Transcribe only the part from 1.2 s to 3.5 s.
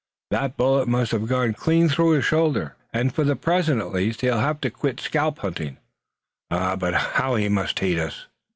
gone clean through his shoulder, and for the